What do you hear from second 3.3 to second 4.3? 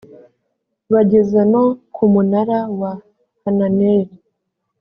hananeli